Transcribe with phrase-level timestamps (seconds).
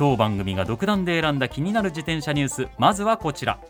[0.00, 2.68] 当番組が独断で選んだ気になる自転車ニュース。
[2.78, 3.60] まずはこちら。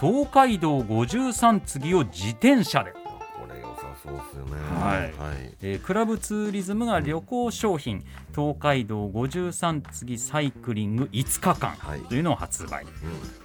[0.00, 2.92] 東海道53次を自転車で。
[2.92, 3.00] こ
[3.46, 4.52] れ良さそうですよね。
[4.82, 4.98] はい。
[5.18, 5.54] はい。
[5.60, 8.02] えークラブツーリズムが旅行商品、
[8.34, 12.00] 東海道53次サイクリング5日間はい。
[12.00, 12.86] というのを発売、う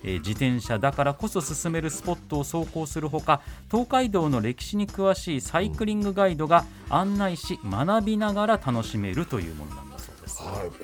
[0.05, 9.94] えー自転車だからこそ進めるスポットを走行するほか東海道の歴史に詳しいサイクリングガイドが案内し学びながら楽しめるというものなんです。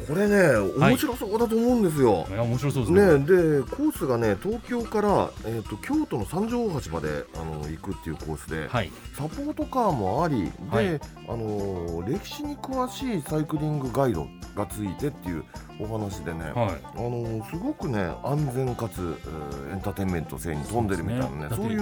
[0.08, 3.20] これね面白そうだと思うんですよ、いや面白そうですね。
[3.20, 11.00] ね、でコースがね東京から、えー、と京都の三条大橋まであの行くっていうコースで、はい、サポートカーもありで、はい。
[11.28, 15.46] あのー歴史に詳しいサイクリングガイドがついてっていう
[15.80, 21.82] お話でね、はい、あのーすごくね安全かつ、えーエンターテインメント性に富んでるみたいなねそうういう、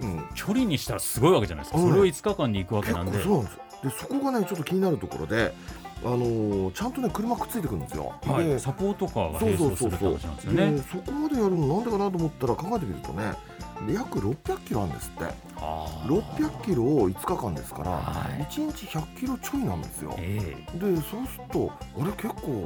[0.00, 1.80] うん、距離にしたらすごいわけじゃないですか。
[1.80, 1.88] うん。
[1.90, 3.22] それを5日間で行くわけなんで。
[3.22, 3.54] そうなんです。
[3.54, 5.54] よでそこがねちょっと気になるところで、
[6.04, 8.12] あのーちゃんとね車くっついてくるんですよ。
[8.24, 10.72] はい、でサポートカーが並走するって話なんですよね。
[10.72, 13.32] でそこまでやるのなんでかなと思ったら考えてみるとね
[13.92, 15.24] 約600キロあるんですって
[15.56, 20.14] あー600キロを5日間ですから、はい1日100キロちょいなんですよ。
[20.18, 22.64] ええでそうするとあれ結構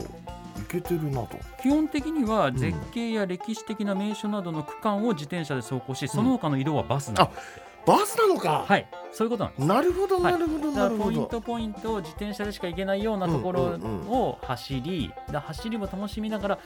[0.59, 1.39] いけてるなと。
[1.63, 7.39] 基本的にはん絶景や歴史的な名所などの区間を自転車で走行し、その他の移動はバスなんです
[7.87, 9.67] バスなのか、はい、そういうことなんです。
[9.67, 10.33] なるほどはい。
[10.33, 11.27] なるほどだからポインなるほど。
[11.27, 16.59] トポイントを自転車でしか行けないようなところを走り、だから走りも楽しみながら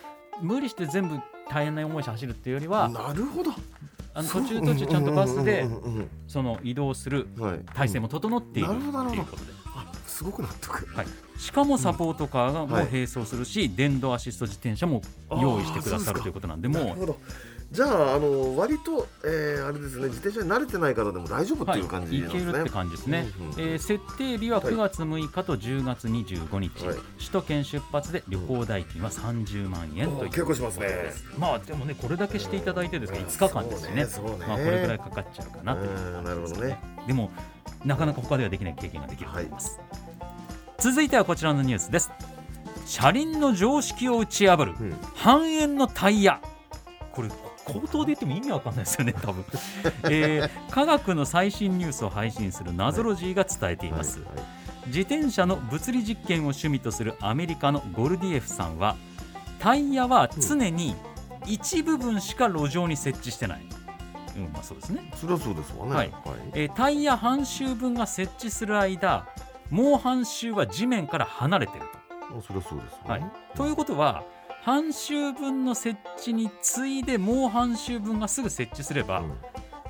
[0.43, 3.53] 無理して全部大変な思いして走るっていうよりはなるほど。
[4.15, 5.67] あの途中途中ちゃんとバスで
[6.27, 7.29] その移動する
[7.75, 8.69] 体制も整っている。
[8.69, 9.23] なるほどなるほど。
[9.23, 10.87] っていうことで、あすごく納得。
[10.95, 11.07] はい、
[11.39, 12.87] しかもサポートカーがもうはい。
[12.87, 17.19] 並走するし、電動アシスト自転車も用意してくださるということなんでもうなるほど。
[17.73, 22.41] じゃああの割と、えー、あれですね自転車に慣れてない方でも大丈夫ってはい、いう感じですね。
[22.41, 26.97] けるって感じですね、うんうんえー設定日は9月6日と10月25日、はい。
[27.19, 31.13] 首都圏出発で旅行代金は30万円という結構しますね。
[31.39, 34.07] まあでもねこれだけしていただいてですから5日間ですよね。
[34.07, 34.47] そうねそうね。
[34.47, 36.79] まあこれぐらいかかっちゃうかなといううんなるほどね。
[37.07, 37.31] でも
[37.85, 39.79] なかなか他ではできない経験ができると思います、
[40.79, 42.11] 続いてはこちらのニュースです。
[42.87, 44.97] 車輪の常識を打ち破るうん。
[45.15, 46.41] 半円のタイヤ。
[47.13, 47.29] これ
[47.67, 49.45] 口頭で言っても意味わかんないですよね 多分、
[50.05, 54.21] えー科学の最新ニュースを配信するナゾロジーが伝えています、
[54.87, 58.97] 自転車の物理実験を趣味とするアメリカのゴルディエフさんは
[59.59, 60.95] タイヤは常に
[61.47, 63.67] 一部分しか路上に設置してない、
[64.37, 65.95] うんまあ、そうですね、それはそうですわね。
[65.95, 66.13] はい。
[66.53, 69.27] えータイヤ半周分が設置する間
[69.71, 71.85] もう半周は地面から離れてる
[72.31, 73.25] まあそれはそうですと、はい。
[73.57, 74.23] ということは
[74.67, 79.33] 半周分の設置に次いでもう半周分がすぐ設置すれば、うん。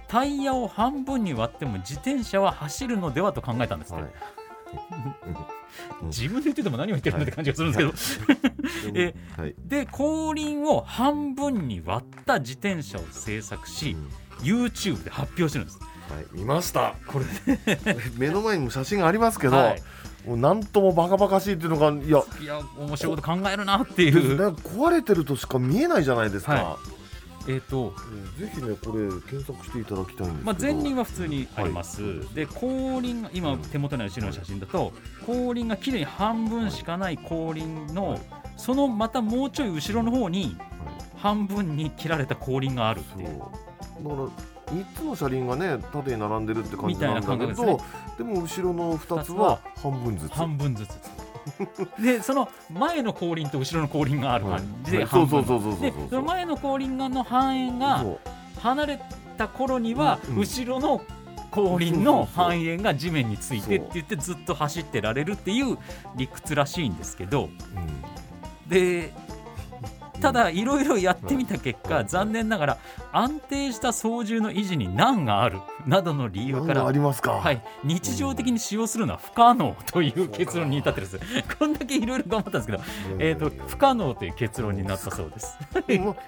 [0.07, 4.13] タイヤを半分に割っても自転車は走るのではと考えたんですって、はい。
[6.05, 9.55] 自分で言ってても何を言ってるんだって感じがするんですけど、 えはい。
[9.65, 14.11] で後輪を半分に割った自転車を製作し、うん。
[14.45, 15.79] YouTube で発表してるんです。
[15.81, 16.27] はい。
[16.33, 16.97] 見ました。
[17.07, 17.25] これ
[18.19, 19.83] 目の前にも写真がありますけど、はい
[20.27, 22.23] なんともバカバカしいっていうのがいや。
[22.41, 24.35] いや面白いこと考えるなっていですね。
[24.35, 26.53] う、壊れてるとしか見えないじゃないですか。
[26.53, 26.79] は
[27.49, 27.95] えっ、と、
[28.39, 30.45] ぜひねこれ検索していただきたいんです。
[30.45, 34.93] まあ、前輪は普通にあります、はいで後輪が今手元にある後ろの写真だと
[35.27, 38.21] 後輪がきれいに半分しかない後輪の、はい。
[38.57, 40.77] そのまたもうちょい後ろの方にはい。
[41.17, 43.39] 半分に切られた後輪があるっていう。
[43.39, 43.51] だか
[44.03, 44.29] ら
[44.67, 47.83] 3つの車輪がね縦に並んでるって感じなんだけど覚
[48.19, 50.33] で,、も後ろの2つは半分ずつ。
[50.33, 50.91] 半分ずつ。
[52.03, 55.07] でその前の後輪と後ろの後輪がある感じではい。
[55.07, 55.91] そう半分そうそうそうそう。
[55.91, 58.05] でその前の後輪の半円が
[58.61, 59.01] 離れ
[59.39, 61.03] た頃にはうん後ろの
[61.51, 65.79] 後輪の半円が地面についてって言ってずっと走ってられるっていう
[66.17, 67.45] 理屈らしいんですけど。
[67.45, 67.47] う。
[67.47, 68.69] ん。
[68.69, 69.13] で
[70.21, 72.07] ただいろいろやってみた結果、はい。
[72.07, 72.79] 残念ながら
[73.17, 81.27] 安定した操縦の維持に難がある などの理由からありますか、はい、日常的に使用するのは不可能という結論に至ってるんです。
[81.59, 82.79] こんだけいろいろ頑張ったんですけど、
[83.19, 85.57] えー、と不可能という結論になったそうです。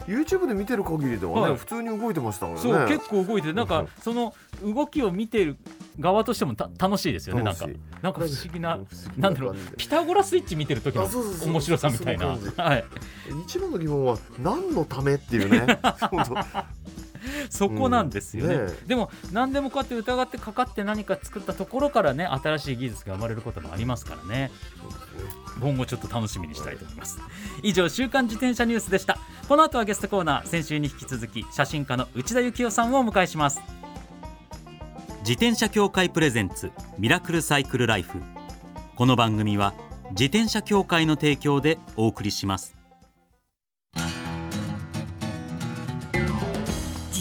[0.07, 1.57] YouTube で見てる限りではね、はい。
[1.57, 2.63] 普通に動いてましたからね。
[2.63, 5.57] そう結構動いててなんかうんその動きを見てる
[5.99, 7.67] 側としてもた楽しいですよねなんか。
[8.01, 8.79] なんか不思議な
[9.17, 11.09] なんだろうピタゴラスイッチ見てる時の
[11.45, 12.39] 面白さみたいな。
[12.57, 12.85] はい。
[13.45, 15.79] 一番の疑問は何のためっていうね
[17.51, 24.51] そこなんですよね,、うんねでも何でもこうやって疑ってかかって何か作ったところからね新しい技術が生まれることもありますからね。
[25.61, 27.19] 今後ちょっと楽しみにしたいと思います。
[27.63, 29.19] 以上週刊自転車ニュースでした。
[29.49, 33.61] この後はゲストコーナー先週に引き続き写真家の内田幸雄さんをお迎えします。
[35.21, 38.23] 自転車協会プレゼンツミラクルサイクルライフ。
[38.99, 39.75] この番組は
[40.11, 42.78] 自転車協会の提供でお送りします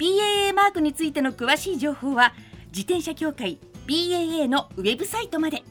[0.00, 2.32] BAA マークについての詳しい情報は
[2.68, 5.62] 自転車協会 BAA のウェブサイトまで。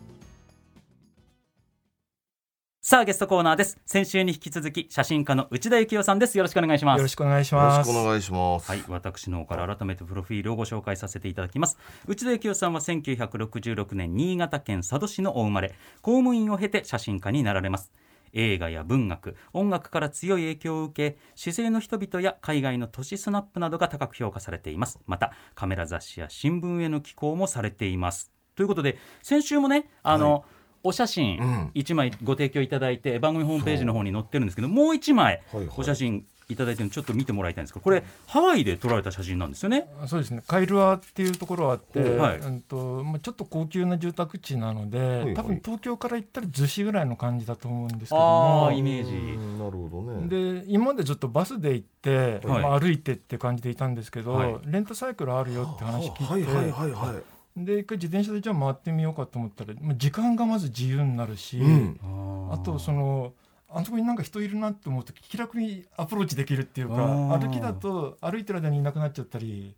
[2.80, 3.80] さあゲストコーナーです。
[3.88, 6.38] 先週に引き続き写真家の内田幸雄さんです。
[6.38, 7.00] よろしくお願いします。
[7.00, 7.90] よろしくお願いしよろます。
[7.90, 8.72] しくお願いします。
[8.72, 11.80] はい、私の方から改めてプロフィールをご紹介させていただきます。
[12.08, 15.74] 内田幸雄さんは1966年新潟県佐渡市のお生まれ。
[16.04, 17.92] 公務員を経て写真家になられます
[18.34, 25.00] 映画や文学音楽から強い影響を受け姿勢の人々や海外の都市スナップなどが高く評価されています。
[25.06, 28.32] またカメラ雑誌や新聞への寄稿もされています。
[28.56, 30.44] ということで先週もねあの、
[30.84, 31.72] お写真うん。
[31.76, 35.76] 1枚ご提供いただいて番組ホームページの方に載ってるんですけどもう1枚はいはい。
[35.78, 39.88] お写真いただいてるのちょっと見てもらいたいんですけどこれハワイで撮られた写真なんですよね。
[40.08, 40.42] そうですね。
[40.48, 48.74] カイルアっていうところはあって、はいうんとまあちょっと高級な住宅地なので、はい多分東京から行ったら逗子ぐらいの感じだと思うんですけどあもあ。
[48.74, 49.12] イメーうジ。
[49.12, 50.28] んなるほどね。
[50.62, 57.20] で今までずっとバスで行って、はいまあ、歩いてって感じでいたんですけど、はいレンタサイクルあるよって話聞いて、はいはいはいは
[57.58, 57.66] い。
[57.66, 62.50] で一回自転車でじゃあ回ってみようかと思ったら、まあ、時間がまず自由になるし、うん。
[62.52, 63.34] ああとその
[63.72, 69.76] あそこになんか人いるなって思うと気楽にアプローチできるっていうか歩きだと歩いてる間にいなくなっちゃったり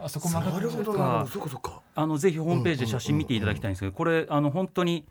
[0.00, 0.98] あそこ曲がなるほっちゃったど。
[0.98, 1.26] な。
[1.26, 1.82] そっかそっか。
[1.94, 5.04] あのぜひホームページで写真見ていただきたいんですけどこれあの本当に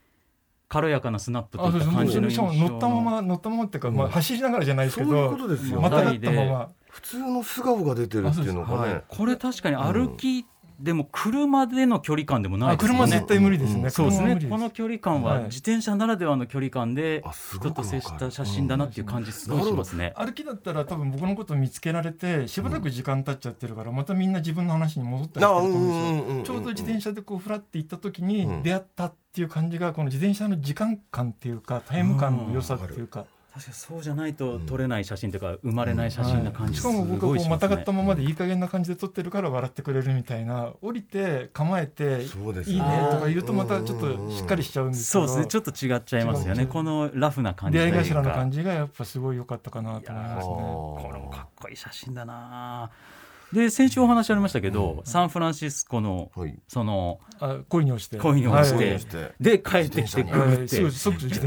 [0.67, 5.81] 軽やかなスナップといった感じのしかも乗ったまま乗ったままっていうか、まあ、走りながらじゃないですけそういうどことですよ。
[5.81, 6.69] またがったまま。
[6.89, 9.01] 普通の素顔が出てるっていうのがね。
[9.07, 10.45] これ確かに歩き
[10.79, 12.99] でも車での距離感でもないあですよね。
[12.99, 13.91] 車絶対無理ですね、うん。
[13.91, 14.37] そうですね。
[14.49, 15.43] この距離感ははい。
[15.45, 17.23] 自転車ならではの距離感で
[17.55, 20.13] 人と接した写真だなっていう感じすごいしますね。
[20.15, 26.43] 歩きだったら多分僕のこと見つけられてしばらく時間経っちゃってるからまたみんな自分の話に戻ったりしてると思うんですよ、うんうんうんうん。
[26.43, 37.67] ちょうど自転車でこうフラって行った時うんに出会ったっていう感じがこの自転車の時間感っていうかタイム感の良さっていうか、確かにそうじゃないと撮れない写真というか生まれない写真な感じすしかも僕ごいしますね。
[37.67, 37.91] はこうまたがった。
[37.91, 45.27] ままでいい加減な感じで撮ってるから笑ってくれるみたいな降りて構えていいねねとか言うとまたちょっとしっかりしちゃうんですけど。
[45.27, 45.51] そうですね。
[45.51, 46.65] ちょっと違っちゃいますよね。
[46.65, 50.53] このラフな感じ出会い頭の感じがやっぱすごい良かったかなと思いますね。
[50.53, 52.89] これもかっこいい写真だな
[53.53, 56.59] で先週お話ありましたけど、サンフランシスコのはい。
[56.67, 58.17] そのあ恋に落ちて。
[58.17, 60.91] 恋に落ちてで帰ってきてググはいって。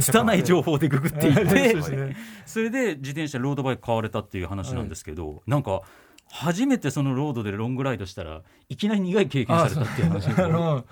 [0.00, 5.82] 拙い情報でググっていっはいてそれで自転車ロードバイク買われたっていう話なんですけど、なんか
[6.30, 10.30] 初めてそのロードでロングライドしたらいきなり苦い経験されたっていう話を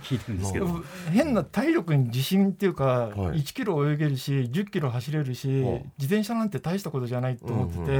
[0.02, 0.68] 聞いてるんですけど。
[1.12, 7.94] 変な体力に自信っていうか、はい1キロ泳げるし10キロ走れるし、はい自転車なんて大したことじゃないと思ってて、うんうん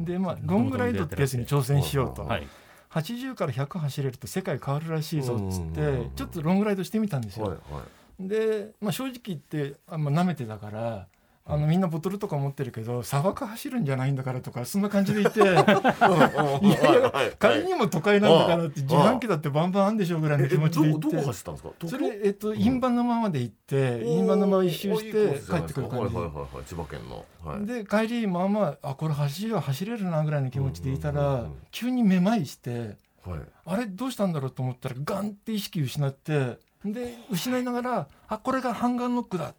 [0.00, 2.46] うんでまあロングライドってやつに挑戦しようと、はい、
[2.90, 7.46] 80から100走れると世界変わるらしいぞっつって、ちょっとロングライドしてみたんですよ。
[7.46, 7.82] はいは
[8.20, 8.28] い。
[8.28, 11.06] で、まあ、正直言ってあんま舐めてたから。
[11.44, 21.08] あのみんなボトルとか持ってるけど砂漠走るんじゃないんだからとかそんな感じでいて いやいや仮にも都会なんだからって自販機だってバンバンあんでしょうぐらいの気持ちで行って。
[21.08, 21.68] どどこ走ったんですか？
[21.78, 21.88] どこ？
[21.88, 26.14] それ、えっと、印旛沼まで行って、印旛沼一周して帰ってくる感じ。
[26.14, 26.64] はいはいはいはい。
[26.64, 27.24] 千葉県の。
[27.44, 27.66] はい。
[27.66, 32.96] で帰りまあまああこれ走りは走れるなぐらいの気持ちでいたら急にめまいして
[33.26, 33.40] はい。
[33.66, 39.54] あれどうしたんだろうと思ったらガンって意識失ってで失いながら「あこれがハンガーノックだ」っ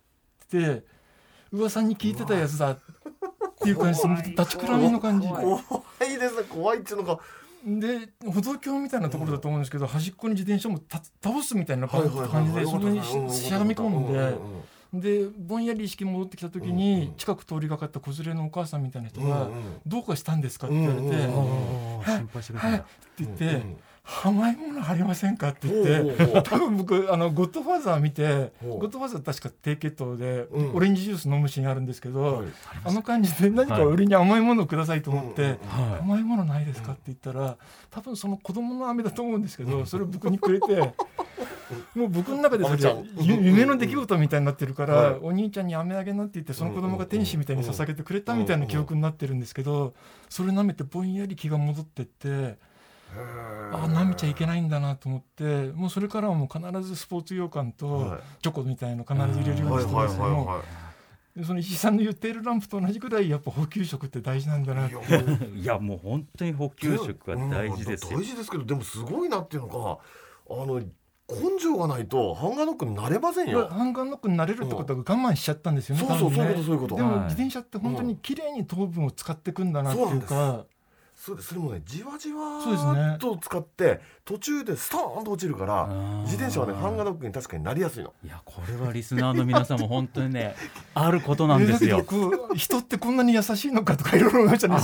[0.49, 0.83] て
[1.53, 2.71] 噂に聞いてたやつだ。
[2.71, 2.79] っ
[3.63, 5.27] ていう感じ立ちくらみの感じ。
[5.27, 5.41] 怖
[6.01, 6.19] い。
[6.19, 6.35] です。
[6.35, 7.19] ね怖いっていうのが。
[7.65, 14.19] で歩道橋みたいなところだと思うんですけど端っこに自転車もた倒すみたいな感じでそれにうんししゃがみ込んで。
[14.19, 14.37] うん
[14.93, 23.65] でぼんやり意識戻ってきた時うんに近く通りがかった子連れのお母さんみたいな人がうんうん「どうかしたんですか?」って言われてうんうんうん「心配してくれはい」ったて言っうんて
[24.05, 30.75] 「甘いものありませんか?」って言って多分僕あのゴッドファーザー見てゴッドファーザー確か低血糖でうん。
[30.75, 32.45] オレンジジュース飲むシーンあるんですけど、はい。
[32.83, 35.57] あの感じで何か俺に甘いものをくださいと思って。
[36.01, 37.57] 甘いものないですかって言ったら
[37.91, 40.75] 多分その子供の飴だと思うんですけどそれを僕にくれて
[41.95, 45.19] もう僕の中でそれ夢の出来事みたいになってるから、はい。
[45.21, 49.93] お兄ちゃんに飴あげなって言ってその子供が天使みたいに捧げてくれたみたいな記憶になってるんですけど
[50.29, 52.57] それ舐めてぼんやり気が戻ってって
[53.17, 57.73] あ舐めちゃいけないんだなと思ってもうそれからはもう必ずスポーツ羊羹はい。
[57.73, 60.61] とチョコみたいの必ず入れるようにしてますよはいは
[61.35, 64.95] でその石井さんの言っているランプと同じくらいやっぱ補給食って大事なんだなって。
[65.55, 68.17] いいやもう本当に補給食は大事ですよ。
[68.17, 73.67] うん大事ですけどでもすごいなっていうのがあの根性がないとハンガーノックになれませんよ。
[73.67, 76.05] ハンガーノックになれるってことは我慢しちゃったんですよね。
[76.05, 76.95] そうそうそういうことそういうこと。
[76.97, 80.65] でもはい自転車って本当に綺麗に糖分を使っていくんだなっていうか、
[81.25, 82.59] それそれもねじわじわ
[83.15, 85.87] っと使って途中でストーンと落ちるから
[86.23, 88.11] 自転車はねハンガーノックに確かになりやすいの。
[88.25, 90.53] いやこれはリスナーの皆さんも本当にね
[90.93, 92.05] あることなんですよ。
[92.55, 94.77] 人ってこんなに優しいのかとかいろいろ思いましたね。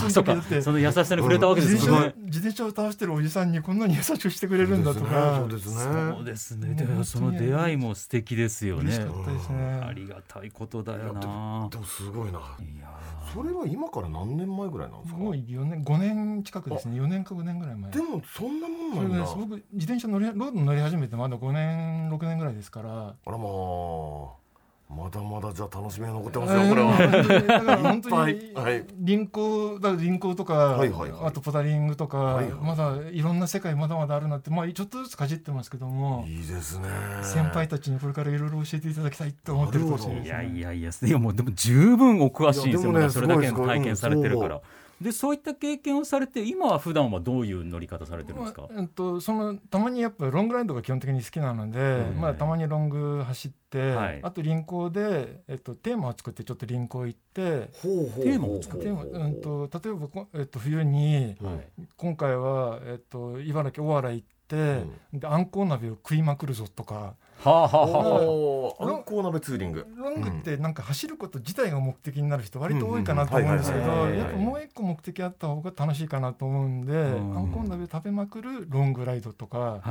[0.62, 2.00] その優しさに触れたわけです自よね。
[2.08, 5.39] 転車自転車を倒してるおじさんにこんなに優しくしてくれるんだとか。
[5.39, 6.13] そうですね。
[6.15, 6.69] そうですね。
[6.69, 6.75] ね。
[6.75, 8.98] でもその出会いも素敵ですよね。
[8.98, 9.84] ね。
[9.84, 11.19] ありがたいことだよな。
[11.19, 12.39] もでもすごいな。
[12.39, 12.89] いや
[13.33, 15.19] それは今から何年前ぐらいなんですか？
[15.19, 17.00] もう4年5年近くですね。
[17.00, 17.91] 4年か5年ぐらい前。
[17.91, 19.17] でもそんなもんなんだ。
[19.17, 22.89] で僕自転車乗りロード乗り始めてまだ5年6年ぐらいですから。
[22.89, 24.49] あらまあ
[24.89, 27.77] まだまだじゃあ楽しみが残ってますよこれは。
[27.84, 28.86] 本当にはい。
[29.00, 31.25] 輪行だ輪行とか、はいはいはい。
[31.25, 32.53] あとポタリングとか、はいはい。
[32.55, 36.89] まだいろんな世界まだまだあるなってまあちょっとずつかじってますけども、いいですね。
[37.22, 44.62] 先輩たちにこれからいろいろ教えていただきたいと思ってるかもしれないいです、ね、やいやいやいやもうでも十分お詳しいんですよねそれだけ体験されてるかすら
[45.01, 48.63] でそういった経験をされて今は普段はどういう乗り方されてるんですか？
[48.63, 52.22] まあえっと、そのたまにやっぱロングライドが基本的に好きなので、うん。
[52.22, 54.20] まあ、たまにロング走って、はい。
[54.22, 61.84] あと輪行で、えっと、テーマを作ってちょっと輪行行ってほうほうほうテーマを作テーマ、うん、と例えばこ、えっと、冬にはい。
[61.96, 68.22] 今回は、えっと、茨城大原行って、であんこう鍋を食いまくるぞとかはあはあはあはあ。
[68.22, 69.88] おーあんこう鍋ツーリング。
[69.96, 77.38] ロングってなんか走ること自体が目的になる人割と多いかなと思うんですけどやっぱもう一個目的あった方が楽しいかなと思うんで、うん。
[77.38, 79.81] あんこう鍋食べまくるロングライドとか。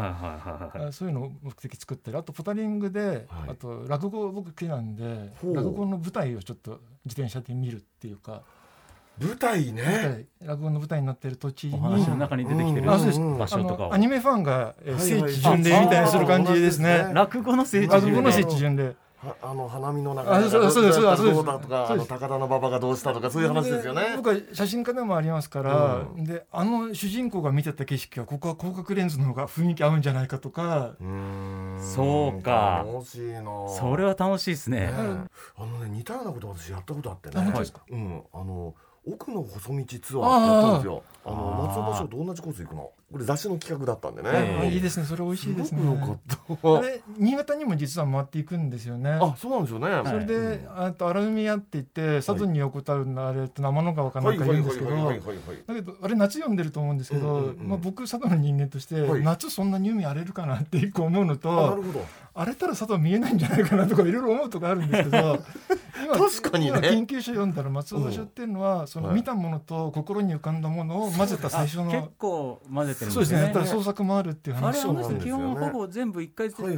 [0.93, 3.51] そういうのを目的作ってるあとポタリングで、はい。
[3.51, 8.43] あと落語僕好きなんで落語の舞台をちょっと自転車で見るっていうか、
[9.21, 9.83] 舞台ね。
[9.83, 11.75] 舞台落語の舞台になってる土地に。
[11.75, 12.99] お話の中に出てきてる場
[13.47, 17.07] 所とかアニメファンが、聖地巡礼みたいにする感じですね。
[17.11, 19.09] あ落語の聖地落語の聖巡礼地巡礼。
[19.19, 21.25] はあの花見の中あそうそうですそうです。
[21.25, 24.15] どうだとかあの高田の馬場がどうしたとかそういう話ですよね。
[24.17, 26.25] 僕は写真家でもありますから、うん。
[26.25, 30.95] であの主人公が見てた景色はここは広角レンズの方が雰囲気合うんじゃないかとか、
[31.81, 32.85] そうか。
[32.87, 33.43] 楽しいな。
[33.69, 34.87] それは楽しいですね。
[34.87, 34.93] ね
[35.57, 37.53] あのね似たようなこと私やったことあってね。
[37.91, 38.23] うん。
[38.33, 38.75] あの
[39.13, 41.03] 奥の細道ツアーってやったんですよ。
[41.29, 42.91] あの松尾芭蕉と同じコース行くの。
[43.11, 44.71] これ雑誌の企画だったんでね。
[44.71, 45.81] いいですねそれ美味しいですね。
[46.63, 49.17] あれ新潟にも実は回っていくんですよね。
[49.19, 49.25] た。
[49.25, 50.03] あそうなんですよね。
[50.05, 61.83] それで、あと荒海屋って言って佐渡に横たわるのあれって生の川かなんか言うんですけど、だけどあれ夏読んでると思うんですけど、まあ、僕佐渡の人間として、はい夏そんなに海荒れるかなって一個思うのと。
[62.39, 65.43] 荒れたら佐渡見えないんじゃないかなとかいろいろ思うとかあるんですけど
[66.05, 72.09] 今確かにね今研究所読んだら松尾芭蕉っていうのは、そのはい見たものと心に浮かんだものを混ぜた最初あ結の。
[72.17, 73.41] 構混ぜてるんそうですすね。
[73.41, 76.77] でねやっぱり創作もあるっていうあ話をれあ基本ほぼ全部一回この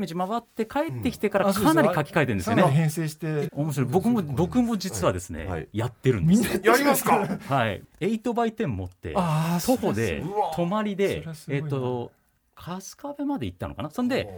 [0.00, 1.74] 道回って帰ってきてからあそうです。
[1.76, 2.56] かなり書き換えてるんですよ。
[2.56, 3.48] ね編成して。
[3.52, 3.88] 面白い。
[3.90, 5.68] 僕も僕も実はですね、はい。
[5.72, 6.50] やってるんですよ。
[6.50, 7.18] みんなやりますか？
[7.48, 7.82] はい。
[8.00, 12.12] 8倍10持って徒歩で泊まりでえっ、と
[12.54, 13.90] 春日部まで行ったのかな？
[13.90, 14.28] そんで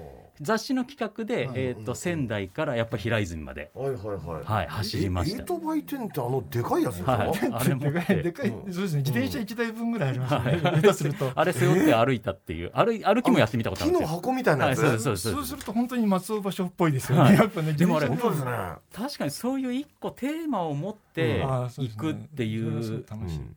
[0.40, 1.54] 雑誌の企画で、はい。
[1.56, 4.44] えっ、と仙台からやっぱ平泉まではいはいはい。
[4.44, 5.38] はい走りました。
[5.38, 7.12] エイトバイテンってあのでかいやつですか。
[7.12, 7.28] はい。
[7.28, 8.32] あれ持っでかいでて。
[8.32, 8.72] かい、うん。
[8.72, 8.98] そうですね。
[8.98, 10.94] 自転車一台分ぐらいありますよね、はい。
[10.94, 11.32] すると。
[11.34, 12.70] あれ背負って歩いたっていう。
[12.74, 14.08] 歩い歩きもやってみたことあるんですよ。
[14.08, 14.80] 木の箱みたいなはいやつ。
[14.80, 15.22] そうですそうです。
[15.22, 17.34] そうそうですすると本当に松尾芭蕉っぽいですよね、はい。
[17.34, 18.50] やっぱねでもあれ本当ですね。
[18.92, 23.04] 確かにそういう一個テーマを持って行くっていう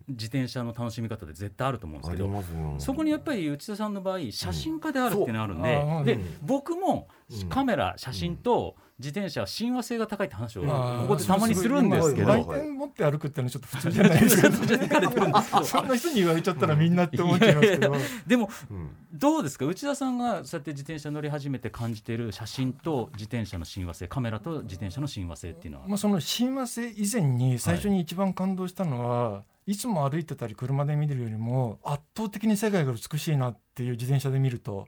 [0.08, 2.44] 自転車の楽しみ方で絶対あると思うんですあけど。
[2.80, 5.62] そこにやっぱり内田さんの場合写真家であるっていうのがあるん
[6.06, 17.96] で,、でうん僕僕もうんカメラ写真と自転車は親和性が高いって話をここでたまにするんですけど持って歩くってのはちょっと普通じゃないですかそんな人に言われちゃったらみんなって思っちゃいますけど
[18.26, 34.88] でもうんどうですか内田さんがそうやって自転車乗り始めて感じている写真と自転車の親和性カメラと自転車の親和性っていうのはまあ、その親和性以前に最初に一番感動したのは、い、つも歩いてたり車で見るよりも圧倒的に世界が美しいなっていう自転車で見ると。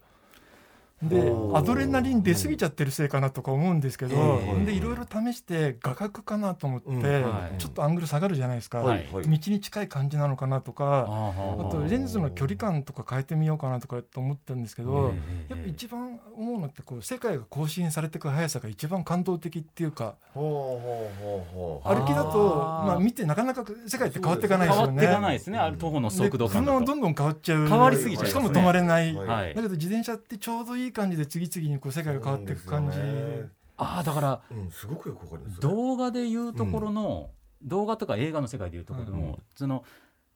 [1.01, 4.65] でアドレナリン出過ぎちゃってるせいかなとか思うんですけど、ええ。
[4.65, 7.01] でいろいろ試して画角かなと思って、うん。
[7.01, 7.57] はい。
[7.57, 9.07] ちょっとアングル下がるじゃないですか、はい。
[9.11, 15.13] 道に近い感じなのかなとか、ああとレンズの距離感とか変えてみようかなとかと思ってるんですけど、
[15.47, 24.91] やっぱ一番思うのってこう世界が更新されていく速さが一番感動的っていうか歩きだとまあ見てなかなか世界って変わっていかないですよね。
[24.91, 25.59] 変わっていかないですね。
[25.79, 27.67] 徒歩ので速度感どんどん変わっちゃう。
[27.67, 28.41] 変わりすぎちゃいますね。
[28.41, 29.15] しかも止まれない。
[29.15, 33.45] だけど自転車ってちょうどいい感じで次々にこう世界が変わっていく感じで。
[33.77, 35.61] ああだからうんすごくよくわかります。
[35.61, 37.29] 動画でいうところの、
[37.61, 39.83] 動画とか映画の世界でいうところの、うんその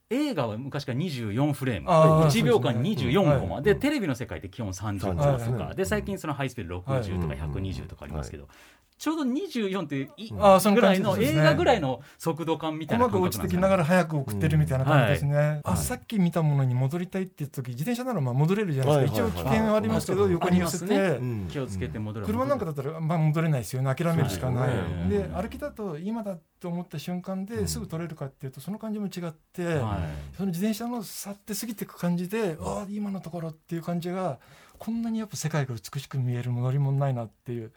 [0.09, 1.87] 映画は昔から24フレーム。
[1.89, 3.63] あー1秒間そうですね24コマ、はい。
[3.63, 8.47] でテレビの世界って基本30コマとか、はいで最近そのハイスピード60とかはい120とかありますけど、
[8.97, 15.61] ちょうど24っていあーそのぐらいの映画ぐらいの速度感みたいうなまく感落ちてきながら早く送ってるみたいな感じですね、はい。
[15.63, 19.39] あさっき見たものに戻りたいって言った時自転車ならまあ戻れるじゃないですか、はいはいはい。
[19.39, 22.25] 一応危険はありますけどあ横に寄せて、ありますうん気をつけて戻る。
[22.25, 23.93] 車なんかだったらまあ戻れないですよね。
[23.93, 29.99] 諦めるしかない、そうですよねで歩きだと今だと思った瞬間ですぐ取れるかっていうとその感じも違って、は
[30.33, 30.35] い。
[30.37, 34.39] その自転車の去って過ぎていく感じでああ今のところっていう感じが
[34.79, 37.71] こんなにやっぱ世界が美しく見える乗り物ないなっていう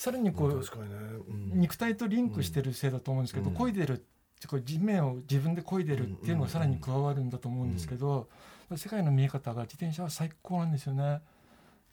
[0.00, 0.64] さらにこう
[1.52, 3.56] 肉体とリンクしてるせいだと思うんですけど、うん。
[3.56, 4.02] 漕いでる
[4.46, 8.26] こう地面を自分で漕いでるっていうのがさらに加わるんだと思うんですけど、
[8.76, 11.20] 世界の見え方が自転車は最高なんですよね。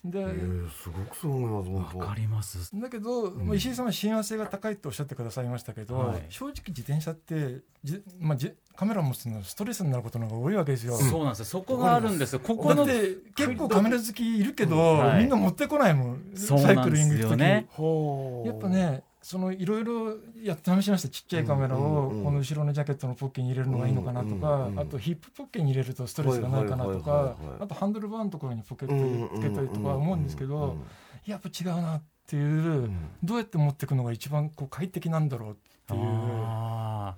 [0.04, 2.70] で、えーすごくそう思います本わかります。
[2.80, 3.48] だけど、ん。
[3.48, 6.26] まあ石井さんは親和性が高いとおっしゃってくださいましたけど、はい。
[6.30, 10.96] 正直自転車ってじ、まあ、じカメラ持つのはストレスになることの方が多いわけですよ。
[10.98, 11.46] そうなんですよ。
[11.46, 12.40] そこがあるんですよ。
[12.40, 15.22] ここのだって結構カメラ好きいるけど、はい。
[15.22, 17.32] みんな持ってこないもん、そうサイクなんですリング行く時。
[17.32, 18.48] よねほう。
[18.48, 21.10] やっぱねそのいろいろやって試しました。
[21.10, 30.78] ちっちゃいカメラをこの後ろのジャケットのポッケに入れるのがいいのかなとうんかあとヒップポッケに入れるとストレスがないかなとかあとハンドルバーのところにポケットにつけたりとか思うんですけど
[31.26, 32.90] やっぱ違うなっていう
[33.24, 35.54] どうやって持っていくのが一番こう快適なんだろうっ
[35.88, 36.02] ていう。
[36.04, 37.16] あ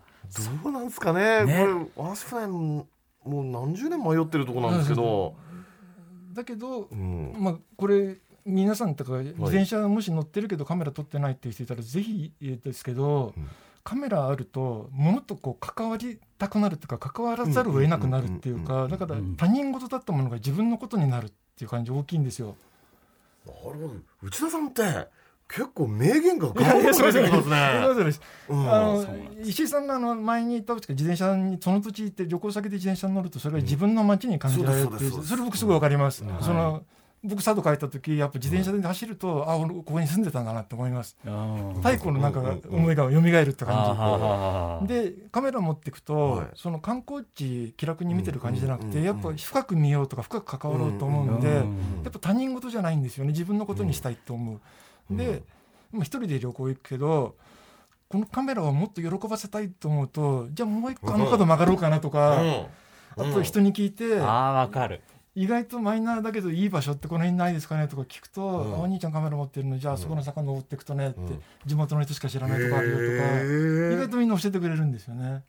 [0.63, 1.45] どうなんですかね。
[1.45, 1.65] ね。
[1.97, 2.87] これ私はも
[3.25, 5.35] うもう何十年迷ってるところなんですけど。
[6.33, 7.35] だけどうん。
[7.39, 13.49] まあこれ皆さんとか自転車もし乗ってるけどカメラ撮ってないっていう人いたらぜひですけど、うん。
[13.83, 22.55] カメラあると物とこう関わりたくなるっていうか関わらざるを得なくなるっていうかだからうん他人事だったものが自分のことになるっていう感じ大きいんですよ。
[23.47, 23.93] なるほど。
[24.21, 24.83] 内田さんって
[25.47, 27.81] 結構名言がガンガン出てきますね。
[27.83, 28.71] そうですうん。
[28.71, 29.05] あの
[29.43, 36.23] 石井さんがあの前に言った自転車にその土地行って旅行先で自転車に乗るとそれが自分の街に感じられるっていうそれ僕すごいわかります。
[36.23, 36.41] うん。
[36.41, 36.83] その
[37.21, 41.17] 僕佐渡帰った時やっぱ自転車で走ると、あ俺ここに住んでたんだなって思います。
[41.25, 44.87] あ太古のなんか思いが蘇るって感あじ。
[44.87, 46.47] でカメラ持っていくと、はい。
[46.55, 53.31] その観光地気楽に見てる感じじゃなくて、やっぱ深く見ようとか深く関わろうと思うんで、うんやっぱ他人事じゃないんですよね。
[53.31, 54.59] 自分のことにしたいと思う。
[55.11, 55.17] うん。
[55.17, 55.43] で、
[55.91, 57.35] まあ、一人で旅行行くけど
[58.07, 62.41] このカメラをもっと喜ばせたいと思うとじゃあもう一個あの角曲がろうかなとか、
[63.17, 65.01] あと人に聞いて、ああわかる
[65.35, 68.73] 意外とマイナーだけどいい場所ってこの辺ないですかねとか聞くと、うん。
[68.75, 71.41] あお兄ちゃんカメラ持ってるのじゃああそこの坂登っていくとねって、うん。
[71.65, 75.43] 地元の人しか知らないとこあるよとか、意外とみんな教えてくれるんですよね。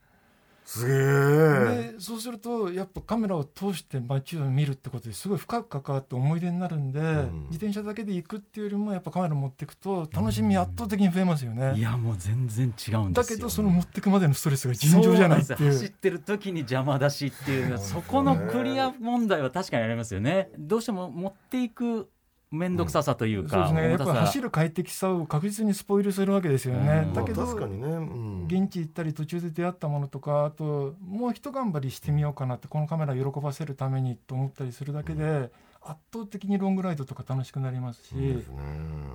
[0.70, 1.92] すげえ。
[1.94, 7.46] でそうするとやっぱカメラを通して街を見るってことですごい深く関わって思い出になるんで、ん。
[7.50, 11.74] 自転車だけで行くっていうよりもやっぱカメラ持っていくと楽しみ圧倒的に増えますよね。
[11.76, 13.10] いやもう全然違うんですよ。
[13.10, 15.72] だけどその持ってくまでのストレスが尋常じゃないっていう。
[15.72, 20.50] 走ってる時に邪魔だしっていうそこのクリア問題は確かにありますよね。
[20.56, 22.08] どうしても持っていく
[22.50, 23.90] 面倒くささというか、そうですね。
[23.90, 27.04] やっぱ走る快適さを確実にスポイルするわけですよね。
[27.06, 27.14] うん。
[27.14, 28.44] だけど、まあ確かにね、うん。
[28.46, 38.42] 現地行ったり途中で出会ったものとかあともう一頑張りしてみようかなってこのカメラを喜ばせるためにと思ったりするだけで圧倒的にロングライドとか楽しくなりますし、ね。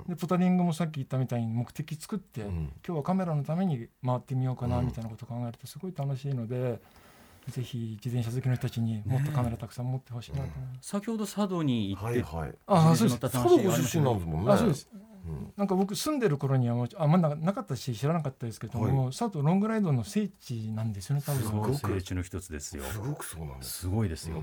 [0.08, 2.74] でポタリングもさっき言ったみたいに目的作って、うん。
[2.88, 6.80] 今日はカメラのために回ってみようかなうんみたいなことを考えるとすごい楽しいので、
[7.52, 10.44] ぜひ自転車好きの人たちにもっとカメラたくさん持ってほしいなと。
[10.44, 10.90] 思います。
[10.90, 12.56] 先ほど佐渡に行って、はいはい。
[12.68, 14.52] あ自転車乗った佐渡ご出身なんですもんね。
[14.52, 14.90] あそうです。
[14.94, 15.54] うん。
[15.58, 21.44] なんか僕住んでる頃にはもうあんまななかったし知らなかったですけども、佐渡ロングライドの聖地なんですよね多分。
[21.44, 22.16] すごく聖地。
[22.16, 22.84] の一つですよ。
[22.84, 24.42] すごくそうなんですすごいですよ、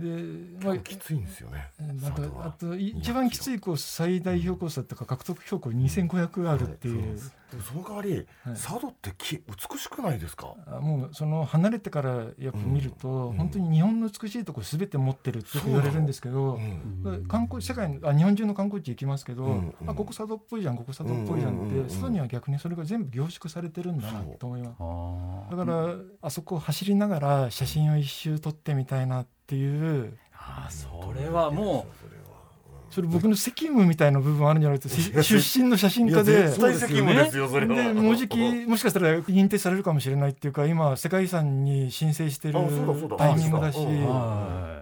[0.00, 1.70] で、まあ、きついんですよね。
[1.78, 2.46] なんか佐渡は。
[2.46, 7.30] あと一番きついコース最大標高差とか獲得標高2500あるっていう、はいそう
[7.62, 8.24] その代わり、はい。
[8.54, 10.56] 佐渡ってき美しくないですか？
[10.66, 13.36] あもうその離れてからやっぱ見ると、うん。
[13.36, 17.26] 本当に日本の美しいところ全て持ってるって言われるんですけど、うん。
[17.28, 21.86] 観光世界のあ日本中の観光地行きますけど、うんうんあここ佐渡っぽいじゃんここ佐渡っぽいじゃんって、うんうんうんうん。
[21.86, 24.74] 佐渡には逆にそれが全部凝縮されてるんだなと思いま
[25.50, 25.56] す。
[25.56, 30.16] だからあそこを走りながら写真を一周撮ってみたいなっていう。
[30.32, 32.24] あーそれはもそれは。
[32.90, 35.22] それ僕の責務みたいな部分あるんじゃないですか。
[35.22, 36.48] し出身の写真家で。
[36.48, 37.74] 絶対責務ですよそれは。
[37.74, 42.54] でもうじきもしかしたら認定されるかもしれないっていうか今世界遺産に申請してる
[43.18, 43.78] タイミングだし。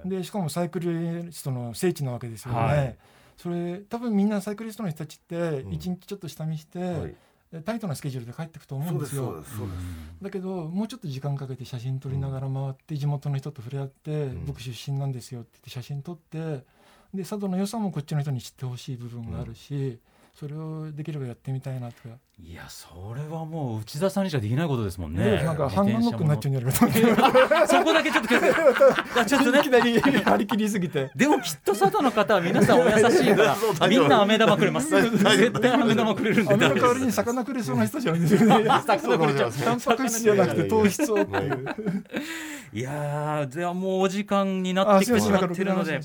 [0.04, 2.58] でしかもサイクリストの聖地なわけですよね。
[2.58, 2.96] はい。
[3.36, 5.72] それ多分みんなサイクリストの人たちってん。
[5.72, 7.14] 一日ちょっと下見して、はい
[7.60, 9.16] タイトなスケジュールで帰ってくと思そううんでですす。
[9.18, 9.44] よ
[10.22, 14.46] だけどもうちょっと時間かけて写真撮りながら回って地元の人と触れ合って、ん。
[14.46, 16.64] 僕出身なんですよって言って写真撮って
[17.12, 19.98] で佐渡の良さもこっちの人に知ってほしい部分があるし、
[20.34, 25.22] それをできればやってみたいなとか、いやそれはもう内田さんにしかできないことですもんね。
[25.22, 31.10] でなんかハンガーノックになっちゃうんじゃないかそこだけちょっとちょっとね張り切りすぎて。
[31.14, 34.88] でもきっと佐渡の方は皆さんお優しいから みんな飴玉くれます。
[34.90, 36.54] 絶対飴玉くれるんで。
[36.54, 38.64] 雨の代わりに魚くれそうな人じゃないですよね。
[38.66, 41.64] タンパク質じゃなくて糖質をっていう。
[42.72, 46.00] いやーではもうお時間になってきてしまっているので。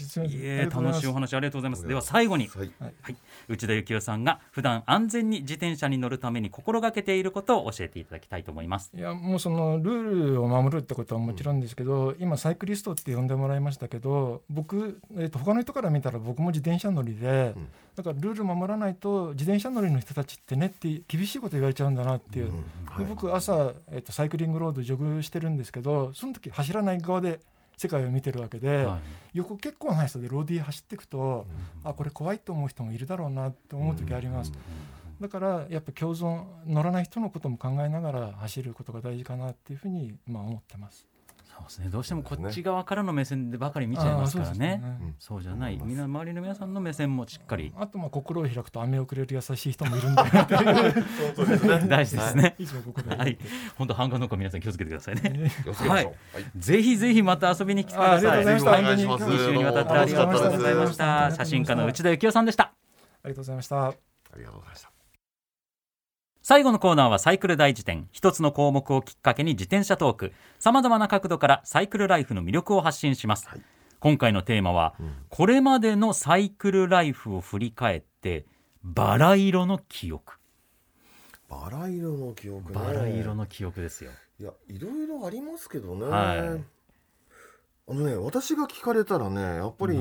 [0.70, 1.88] 楽しいお話ありがとうございます。
[1.88, 2.48] では最後に。
[2.48, 2.72] はい。
[2.80, 3.16] はい、
[3.48, 8.92] 内田幸雄さんが普段安全に自転車に乗るために心がけていることを教えていただきたいと思います。
[8.96, 22.52] いやもうそのルールを守るってことはもちろんですけど、今サイクリストって呼んでもらいましたけど僕、えー、と他の人から見たら僕も自転車乗りで、うんだからルール守らないと自転車乗りの人たちってねって厳しいこと言われちゃうんだなっていう、うん
[22.86, 23.04] はい。
[23.04, 27.40] で僕朝、えー、とサイクリングロードジョグしてるんですけどその時走らない側で
[27.78, 29.00] 世界を見てるわけで、はい
[29.34, 31.46] 横結構な人でローディー走っていくと、
[31.84, 34.52] あこれ怖いと思う人もいるだろうなって思う時あります。
[35.22, 41.08] だからやっぱ共存乗らない人のことも考えながら走ることが大事かなっていうふうにまあ思ってます。
[41.58, 41.90] そうですね。
[41.90, 44.82] どうしてもこっち側からの目線でばかり見ちゃいますからね。
[44.84, 45.80] あーそうじゃない。
[45.84, 50.22] みんな周りの皆さんの目線もしっかりあとまあ心を開くと飴をくれる優しい人もいるんで
[51.88, 52.56] 大事ですね。
[52.60, 53.38] いつも心をはい。
[53.78, 55.52] 本当半眼の子皆さん気をつけてくださいね。
[55.88, 56.10] はい
[56.56, 58.54] ぜひぜひまた遊びに来てくだあありがとうさい。
[58.54, 58.72] ございました。
[58.80, 60.52] お願いします本当に一週にわたってありがとうございました。
[60.52, 62.64] ありがとうございました写真家の内田幸雄さんでした。
[62.66, 62.70] あ
[63.26, 63.86] りがとうございました。
[63.88, 63.94] あ
[64.36, 64.97] りがとうございました
[66.48, 68.08] 最後のコーナーはサイクル大辞典。
[68.14, 70.32] 一つの項目をきっかけに自転車トーク。
[70.60, 73.62] さまざまな角度からサイクルライフの魅力を発信します、はい。
[74.00, 75.12] 今回のテーマは、うん。
[75.28, 78.46] これまでのサイクルライフを振り返って
[78.82, 80.36] バラ色の記憶。
[81.50, 82.80] バラ色の記憶ね。
[82.80, 84.12] バラ色の記憶ですよ。
[84.40, 86.64] いやいろいろありますけどね、はい。
[87.90, 89.98] あのね私が聞かれたらねやっぱり、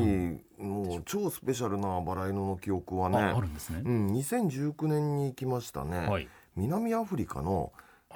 [0.59, 3.83] もう超スペシャルなバラ色の記憶はねああるんですね。
[3.85, 7.73] う、ん、2019年に行きましたね、はい南アフリカの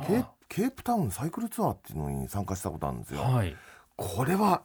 [0.06, 3.54] ケープケープタウンサイクルツアーっていうのに参加したことあるんですよ、はい。
[3.96, 4.62] これは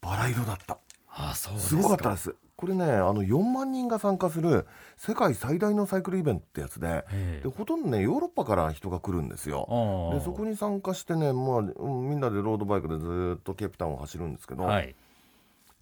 [0.00, 0.78] バラ色だった。
[1.08, 2.34] あそうですすごかったです。
[2.56, 4.66] これねあの4万人が参加する
[4.98, 9.66] 世界最大のサイクルイベントってやつでえでほとんどねヨーロッパから人が来るんですよ。
[10.12, 14.94] でそこに参加してね、まあうんみんなでロードバイクでずーっとケープタウンを走るんですけど、はい。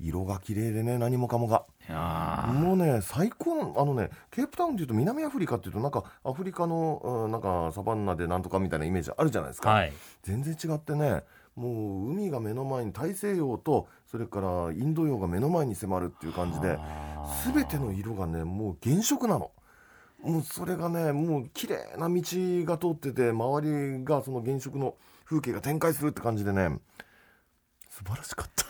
[0.00, 11.22] 色が綺麗でね何もかもがもうね最高のあのねケープタウンっていうと南アフリカっていうとなんかアフリカの、うんなんかサバンナでなんとかみたいなイメージあるじゃないですか、はい全然違ってね
[11.54, 11.70] も
[12.06, 16.78] う海が目の前に大西洋とそれからインド洋が目の前に迫るっていう感じで
[17.52, 19.50] 全ての色がねもう原色なの。
[20.22, 22.22] もうそれがねもう綺麗な道
[22.64, 26.78] が通ってて周りがその原色の風景が展開するって感じでね
[27.88, 28.64] 素晴らしかった。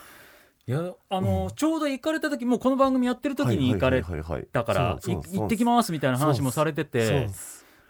[0.69, 4.03] いやあの、ちょうど行かれた時もうこの番組やってる時に行かれ
[4.51, 7.27] だから行ってきますみたいな話もされてて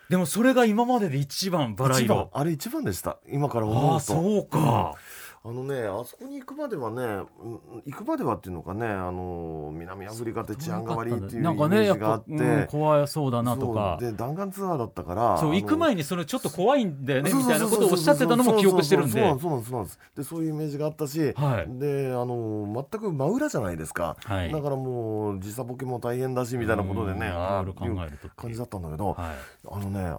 [0.10, 3.20] でもそれが今までで一番バラ一番色あれ一番でした。
[3.28, 4.96] 今から思ああうとそうか、
[5.44, 13.98] あのねあそこに行くまではねうん行くまではっていうのかねあの南アフリカって治安が悪いっていうイメージがあって、うん怖そうだなとか。
[14.00, 19.38] で弾丸ツアーだったからそう行く前ににそれちょっと怖いんだよねみたいなことをおっしゃってたのも記憶してるんで。
[19.40, 20.00] そうなんですそうなんです。
[20.16, 21.80] でそういうイメージがあったし、はい。
[21.80, 24.52] であの全く真裏じゃないですか、はい。
[24.52, 29.38] だからもう時差ボケも大変だしみたいなことでねうんああいろいろ考えると感じだったんだけど、はい。
[29.72, 30.16] あのね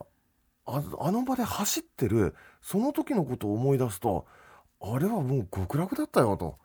[0.66, 4.26] ああの場で走ってるその時のことを思い出すと
[4.80, 6.56] あれはもう極楽だったよと。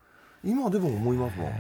[0.44, 1.52] 今でも思いますもん。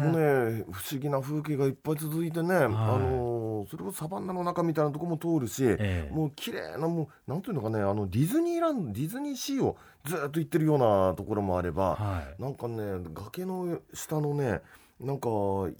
[0.00, 6.14] もうね不思議な風景がいっぱい続いてね、あのーのそれこそサバンナの中みたいなとこも通るし、ええ。
[6.14, 12.42] もう綺麗なもうなんていうのかねあのディズニーランドディズニーシーをずっと行ってるようなところもあれば、はい。
[12.42, 12.82] なんかね
[13.14, 14.60] 崖の下のね
[14.98, 15.28] なんか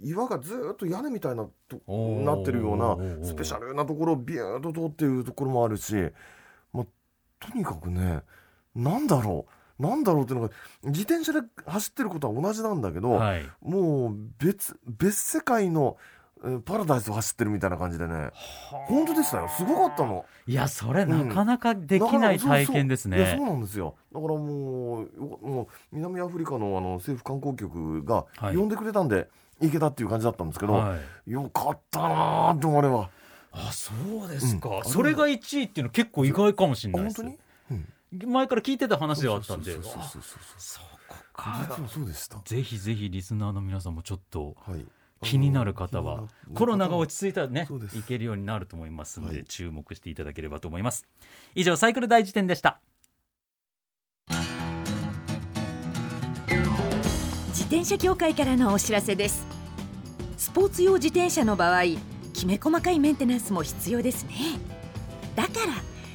[0.02, 5.94] 岩がずっと屋根みたいなとなってるようなスペシャルなところをビューッと通っているところもあるし、
[6.72, 6.86] まあ、
[7.38, 8.22] とにかくね
[8.74, 9.52] なんだろう？
[9.82, 10.54] なんだろうっていうのが
[10.84, 13.42] 自転車で走ってることは同じなんだけど、はい。
[13.62, 15.96] もう別別世界の
[16.44, 18.30] えーパラダイスを走ってるみたいな感じでね。
[18.88, 19.48] 本当でしたよ。
[19.56, 20.26] すごかったの。
[20.46, 23.16] いやそれなかなかできない体験ですね。
[23.16, 23.94] うそういやそうなんですよ。
[24.12, 28.56] だからもうよもう南アフリカのあの政府観光局がはい。
[28.56, 29.28] 呼んでくれたんで
[29.62, 31.30] 行けたっていう感じだったんですけど、はい。
[31.30, 33.08] よかったなーってあれは
[33.52, 33.92] あそ
[34.26, 34.84] うですか、うん。
[34.84, 37.20] それが1位っていうの結構意外かもしれないです。
[37.20, 37.40] あ本当に、うん
[38.12, 39.72] 前から聞いてた話ではあったんで。
[39.72, 40.42] そうそうそうあそうそう。
[40.58, 41.66] そこか。
[41.68, 44.84] 実はそうでしたぜひぜひリスナーの皆さんもちょっとはい。
[45.22, 49.44] 気になる方はコロナが落ち着いたらねいけるようになると思いますので、はい。
[49.44, 51.06] 注目していただければと思います。
[51.54, 52.80] 以上サイクル大辞典でした。
[57.48, 59.46] 自転車協会からのお知らせです。
[60.38, 61.82] スポーツ用自転車の場合
[62.32, 64.58] きめ細かいメンテナンスも必要ですね。
[65.36, 65.74] だから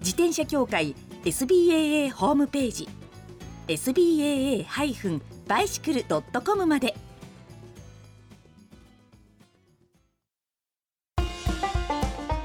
[0.00, 2.88] 自転車協会 SBAA ホームページ
[3.68, 6.94] SBAA-bicycle.com まで。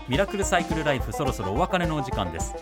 [0.09, 2.53] ミラクルサイクルライフそろそろお別れのお時間です。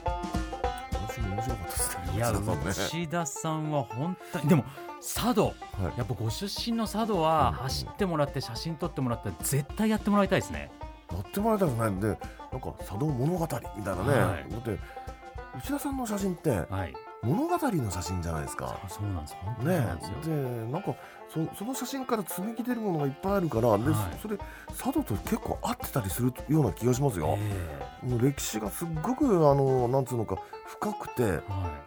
[2.16, 2.70] いや内田さんね。
[2.70, 4.64] 内田さんは本当にでも
[5.00, 5.46] 佐渡。
[5.46, 5.54] は
[5.96, 5.98] い。
[5.98, 10.70] やっぱご出身の佐渡は走ってもらって写真撮ってもらったら絶対やってもらいたいですね。
[11.12, 12.18] やってもらいたいですねで
[12.52, 14.52] なんか茶道物語みたいなね、はい。
[14.52, 14.78] だって
[15.58, 18.80] 内田さんの写真ってはい物語の写真じゃないですか。
[18.90, 19.36] そうなんです。
[19.64, 20.36] ね。
[20.36, 20.96] でなんか
[21.32, 24.20] そその写真から紡ぎ出るものがいっぱいあるからで、はい。
[24.20, 24.38] それ
[24.70, 31.42] 佐渡と結構合ってたりするような気がしますよ、えもう歴史がすっごくあのなんつうのか深くて、えは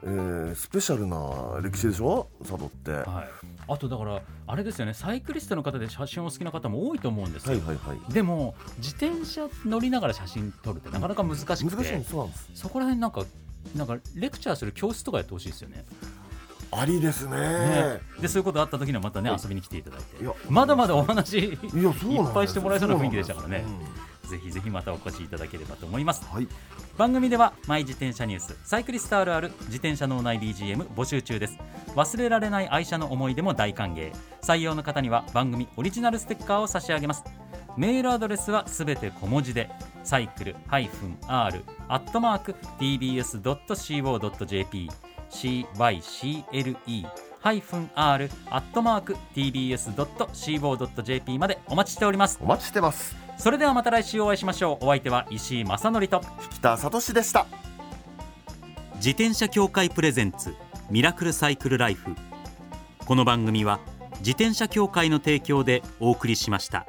[0.04, 2.28] えースペシャルな歴史でしょ？
[2.40, 3.04] 佐渡って、いはい。
[3.66, 4.94] あとだからあれですよね。
[4.94, 8.12] サイクリストの方で写真を好きな方も多いと思うんですよ、はいはいはい。
[8.12, 12.50] でも自転車乗りながら写真撮るってなかなか難しくて、難しいんそうなんです。
[12.54, 13.24] そこら辺なんか
[13.74, 15.84] なんかレクチャーする教室とかやってほしいですよね。
[16.70, 17.36] ありですね。
[17.36, 18.00] ね。
[18.20, 19.40] でそういうことあった時にはまたねはい。
[19.42, 20.06] 遊びに来ていただいて。
[20.48, 21.58] まだまだお話いっ
[22.32, 23.64] ぱいしてもらえそうな雰囲気でしたからね。
[24.28, 26.22] ぜひぜひまたお越しいただければと思います。
[26.24, 26.48] うんはい。
[26.96, 31.58] 番組ではマイ自転車ニュースサイクリストあるある自転車脳内 BGM 募集中です。
[31.94, 34.12] 忘れられない愛車の思い出も大歓迎。
[34.42, 37.24] 採用の方には番組オリジナルステッカーを差し上げます。
[37.76, 39.70] メールアドレスはすべて小文字で
[40.04, 44.90] サイクル -r アットマーク tbs.co.jp
[45.30, 46.76] cycle
[47.42, 52.38] -r アットマーク tbs.co.jp までお待ちしております。
[52.40, 53.16] お待ちしてます。
[53.36, 54.84] それではまた来週お会いしましょう。
[54.84, 56.20] お相手は石井正則と
[56.52, 57.46] 北里志でした。
[58.96, 60.54] 自転車協会プレゼンツ
[60.90, 62.14] ミラクルサイクルライフ。
[63.04, 63.80] この番組は
[64.20, 66.86] 自転車協会の提供でお送りしました。